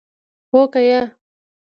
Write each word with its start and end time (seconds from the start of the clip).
هو 0.51 0.61
که 0.71 0.81
یا؟ 0.89 1.01